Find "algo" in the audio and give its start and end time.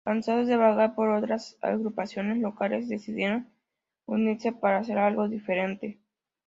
4.97-5.29